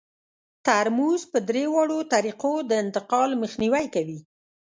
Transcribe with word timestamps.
ترموز 0.65 1.21
په 1.31 1.39
درې 1.49 1.63
واړو 1.73 1.99
طریقو 2.13 2.53
د 2.69 2.71
انتقال 2.83 3.29
مخنیوی 3.41 3.85
کوي. 3.95 4.19